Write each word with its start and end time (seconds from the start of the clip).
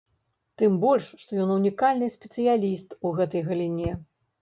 Тым 0.61 0.77
больш, 0.85 1.05
што 1.25 1.31
ён 1.45 1.53
унікальны 1.57 2.11
спецыяліст 2.17 3.01
у 3.07 3.15
гэтай 3.23 3.49
галіне. 3.53 3.91